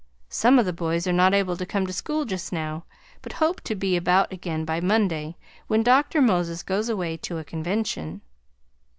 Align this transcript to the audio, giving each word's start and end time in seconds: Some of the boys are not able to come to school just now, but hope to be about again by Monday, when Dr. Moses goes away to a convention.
Some 0.29 0.57
of 0.57 0.65
the 0.65 0.73
boys 0.73 1.05
are 1.05 1.13
not 1.13 1.35
able 1.35 1.55
to 1.55 1.63
come 1.63 1.85
to 1.85 1.93
school 1.93 2.25
just 2.25 2.51
now, 2.51 2.85
but 3.21 3.33
hope 3.33 3.61
to 3.65 3.75
be 3.75 3.95
about 3.95 4.33
again 4.33 4.65
by 4.65 4.79
Monday, 4.81 5.35
when 5.67 5.83
Dr. 5.83 6.23
Moses 6.23 6.63
goes 6.63 6.89
away 6.89 7.17
to 7.17 7.37
a 7.37 7.43
convention. 7.43 8.21